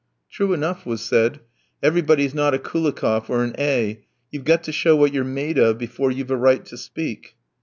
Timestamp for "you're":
5.13-5.23